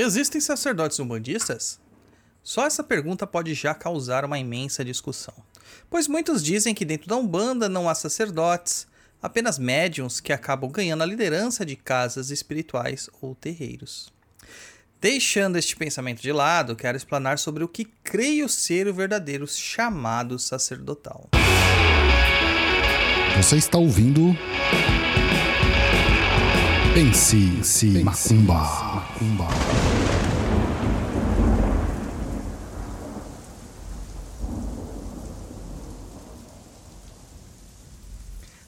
[0.00, 1.78] Existem sacerdotes umbandistas?
[2.42, 5.34] Só essa pergunta pode já causar uma imensa discussão,
[5.90, 8.86] pois muitos dizem que dentro da Umbanda não há sacerdotes,
[9.20, 14.10] apenas médiums que acabam ganhando a liderança de casas espirituais ou terreiros.
[15.02, 20.38] Deixando este pensamento de lado, quero explanar sobre o que creio ser o verdadeiro chamado
[20.38, 21.28] sacerdotal.
[23.36, 24.34] Você está ouvindo.
[26.92, 28.54] Pense, Pense Macumba.
[28.54, 29.48] Macumba.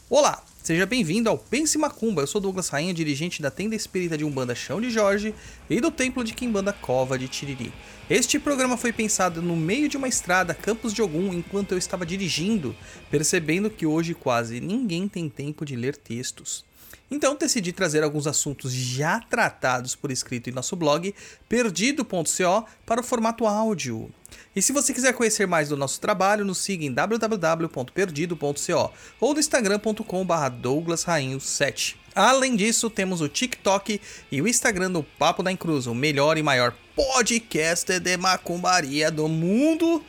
[0.09, 2.23] Olá, seja bem-vindo ao Pense Macumba.
[2.23, 5.34] Eu sou Douglas Rainha, dirigente da tenda espírita de Umbanda Chão de Jorge
[5.69, 7.73] e do templo de Quimbanda Cova de Tiriri.
[8.09, 12.07] Este programa foi pensado no meio de uma estrada Campos de Ogum enquanto eu estava
[12.07, 12.73] dirigindo,
[13.11, 16.65] percebendo que hoje quase ninguém tem tempo de ler textos.
[17.12, 21.15] Então decidi trazer alguns assuntos já tratados por escrito em nosso blog
[21.47, 24.11] perdido.co para o formato áudio.
[24.57, 29.41] E se você quiser conhecer mais do nosso trabalho, nos siga em www.perdido.co ou no
[29.41, 31.97] instagram.com.br douglasrainho7.
[32.14, 34.00] Além disso, temos o TikTok
[34.31, 39.28] e o Instagram do Papo da Encruz, o melhor e maior podcast de macumbaria do
[39.28, 40.03] mundo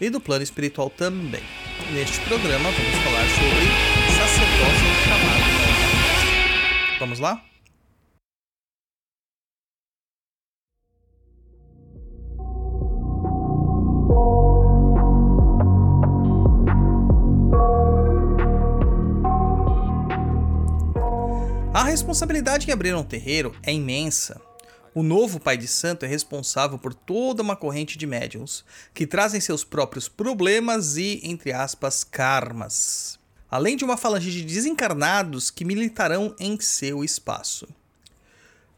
[0.00, 1.44] e do plano espiritual também.
[1.92, 3.68] Neste programa vamos falar sobre
[4.18, 5.37] sacerdócio chamado
[6.98, 7.44] Vamos lá?
[21.72, 24.40] A responsabilidade em abrir um terreiro é imensa.
[24.92, 29.40] O novo pai de santo é responsável por toda uma corrente de médiums que trazem
[29.40, 33.17] seus próprios problemas e, entre aspas, karmas
[33.50, 37.68] além de uma falange de desencarnados que militarão em seu espaço.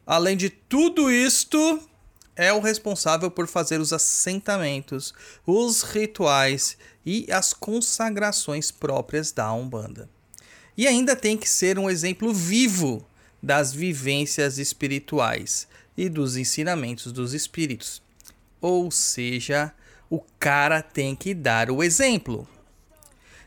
[0.07, 1.81] Além de tudo isto,
[2.37, 5.13] é o responsável por fazer os assentamentos,
[5.47, 10.09] os rituais e as consagrações próprias da Umbanda.
[10.77, 13.07] E ainda tem que ser um exemplo vivo
[13.43, 18.03] das vivências espirituais e dos ensinamentos dos espíritos.
[18.61, 19.73] Ou seja,
[20.09, 22.49] o cara tem que dar o exemplo.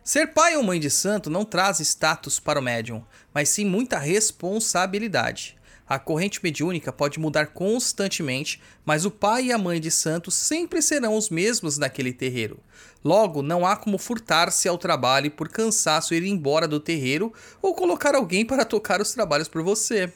[0.04, 3.02] Ser pai ou mãe de santo não traz status para o médium,
[3.34, 5.58] mas sim muita responsabilidade.
[5.88, 10.82] A corrente mediúnica pode mudar constantemente, mas o pai e a mãe de santo sempre
[10.82, 12.60] serão os mesmos naquele terreiro.
[13.02, 17.32] Logo, não há como furtar-se ao trabalho por cansaço ir embora do terreiro
[17.62, 20.12] ou colocar alguém para tocar os trabalhos por você.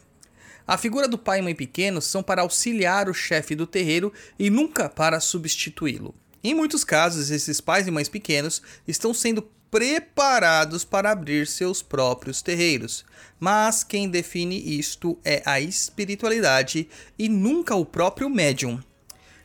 [0.67, 4.49] A figura do pai e mãe pequenos são para auxiliar o chefe do terreiro e
[4.49, 6.13] nunca para substituí-lo.
[6.43, 12.41] Em muitos casos, esses pais e mães pequenos estão sendo preparados para abrir seus próprios
[12.41, 13.05] terreiros.
[13.39, 18.81] Mas quem define isto é a espiritualidade e nunca o próprio médium.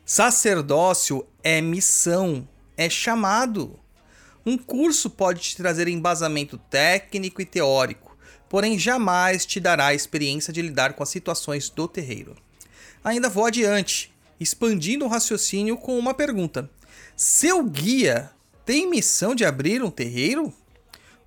[0.05, 3.79] Sacerdócio é missão, é chamado.
[4.45, 8.17] Um curso pode te trazer embasamento técnico e teórico,
[8.49, 12.35] porém jamais te dará a experiência de lidar com as situações do terreiro.
[13.03, 16.69] Ainda vou adiante, expandindo o raciocínio com uma pergunta:
[17.15, 18.31] seu guia
[18.65, 20.53] tem missão de abrir um terreiro?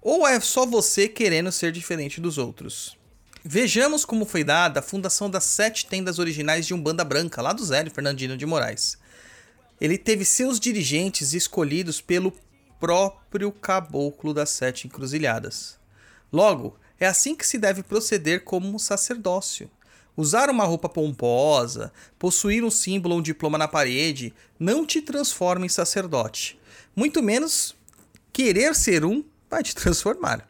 [0.01, 2.97] Ou é só você querendo ser diferente dos outros?
[3.45, 7.65] Vejamos como foi dada a fundação das sete tendas originais de Umbanda Branca, lá do
[7.65, 8.97] Zé Fernandino de Moraes.
[9.81, 12.33] Ele teve seus dirigentes escolhidos pelo
[12.81, 15.79] próprio caboclo das sete encruzilhadas.
[16.33, 19.71] Logo, é assim que se deve proceder como um sacerdócio.
[20.17, 25.67] Usar uma roupa pomposa, possuir um símbolo ou um diploma na parede, não te transforma
[25.67, 26.59] em sacerdote
[26.97, 27.77] muito menos
[28.33, 30.49] querer ser um vai te transformar.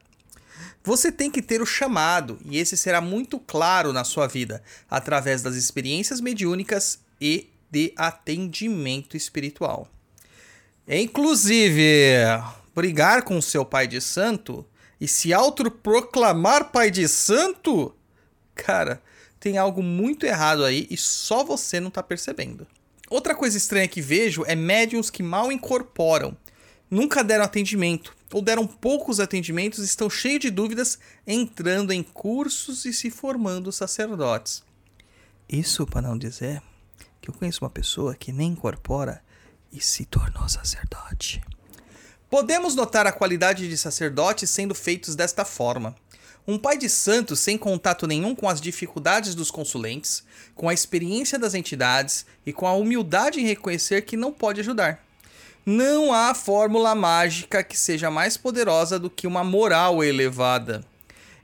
[0.85, 5.43] Você tem que ter o chamado, e esse será muito claro na sua vida, através
[5.43, 9.89] das experiências mediúnicas e de atendimento espiritual.
[10.87, 11.83] Inclusive,
[12.73, 14.65] brigar com seu pai de santo
[15.01, 17.93] e se autoproclamar pai de santo,
[18.55, 19.03] cara,
[19.41, 22.65] tem algo muito errado aí e só você não está percebendo.
[23.09, 26.37] Outra coisa estranha que vejo é médiums que mal incorporam,
[26.91, 32.93] nunca deram atendimento, ou deram poucos atendimentos estão cheios de dúvidas, entrando em cursos e
[32.93, 34.63] se formando sacerdotes.
[35.49, 36.61] Isso para não dizer
[37.21, 39.23] que eu conheço uma pessoa que nem incorpora
[39.73, 41.43] e se tornou sacerdote.
[42.29, 45.95] Podemos notar a qualidade de sacerdotes sendo feitos desta forma.
[46.47, 50.25] Um pai de santo sem contato nenhum com as dificuldades dos consulentes,
[50.55, 55.06] com a experiência das entidades e com a humildade em reconhecer que não pode ajudar.
[55.69, 60.87] Não há fórmula mágica que seja mais poderosa do que uma moral elevada.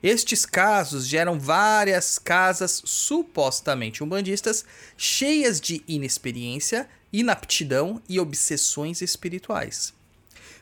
[0.00, 4.64] Estes casos geram várias casas supostamente umbandistas
[4.96, 9.92] cheias de inexperiência, inaptidão e obsessões espirituais.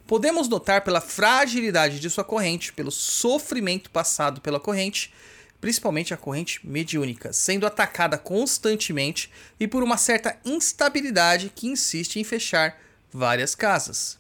[0.07, 5.13] Podemos notar pela fragilidade de sua corrente, pelo sofrimento passado pela corrente,
[5.61, 9.31] principalmente a corrente mediúnica, sendo atacada constantemente
[9.61, 14.19] e por uma certa instabilidade que insiste em fechar várias casas.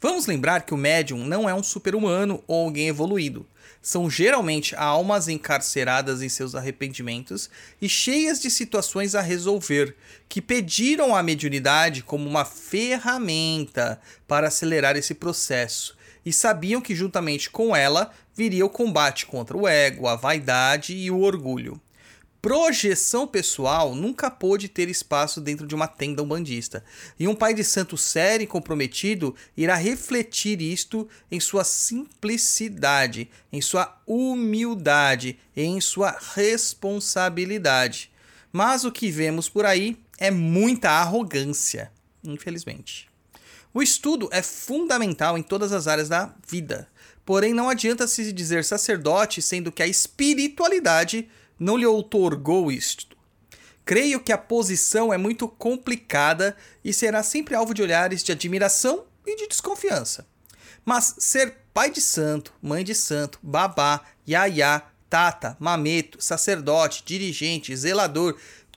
[0.00, 3.46] Vamos lembrar que o médium não é um super-humano ou alguém evoluído.
[3.82, 7.50] São geralmente almas encarceradas em seus arrependimentos
[7.80, 9.94] e cheias de situações a resolver,
[10.28, 17.48] que pediram a mediunidade como uma ferramenta para acelerar esse processo e sabiam que juntamente
[17.50, 21.80] com ela viria o combate contra o ego, a vaidade e o orgulho.
[22.42, 26.82] Projeção pessoal nunca pôde ter espaço dentro de uma tenda umbandista,
[27.18, 33.60] e um pai de santo sério e comprometido irá refletir isto em sua simplicidade, em
[33.60, 38.10] sua humildade e em sua responsabilidade.
[38.50, 41.92] Mas o que vemos por aí é muita arrogância,
[42.24, 43.10] infelizmente.
[43.72, 46.88] O estudo é fundamental em todas as áreas da vida,
[47.24, 51.28] porém não adianta se dizer sacerdote sendo que a espiritualidade
[51.60, 53.16] não lhe outorgou isto.
[53.84, 59.04] Creio que a posição é muito complicada e será sempre alvo de olhares de admiração
[59.26, 60.26] e de desconfiança.
[60.84, 68.36] Mas ser pai de santo, mãe de santo, babá, iaiá, tata, mameto, sacerdote, dirigente, zelador,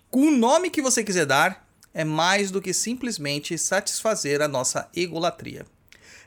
[0.10, 4.90] com o nome que você quiser dar, é mais do que simplesmente satisfazer a nossa
[4.96, 5.66] egolatria.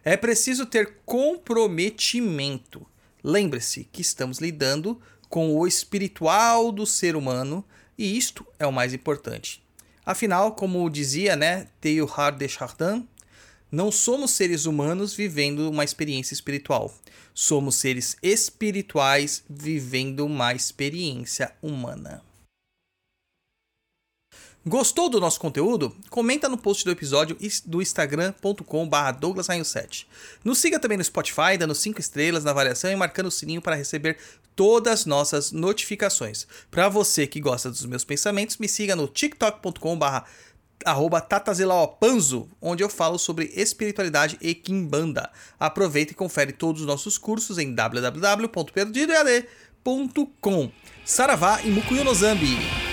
[0.04, 2.86] É preciso ter comprometimento.
[3.22, 7.64] Lembre-se que estamos lidando com o espiritual do ser humano,
[7.98, 9.62] e isto é o mais importante.
[10.04, 13.06] Afinal, como dizia, né, Teilhard de Chardin,
[13.70, 16.94] não somos seres humanos vivendo uma experiência espiritual.
[17.34, 22.22] Somos seres espirituais vivendo uma experiência humana.
[24.68, 25.94] Gostou do nosso conteúdo?
[26.10, 30.06] Comenta no post do episódio do instagram.com.br douglasrainho7.
[30.44, 33.76] Nos siga também no Spotify, dando 5 estrelas na avaliação e marcando o sininho para
[33.76, 34.18] receber
[34.56, 36.48] todas as nossas notificações.
[36.68, 40.24] Para você que gosta dos meus pensamentos, me siga no tiktok.com.br
[40.84, 45.30] arroba tatazelaopanzo, onde eu falo sobre espiritualidade e kimbanda.
[45.60, 50.72] Aproveita e confere todos os nossos cursos em www.perdidoead.com.
[51.04, 52.85] Saravá e Mukuyo no Zambi.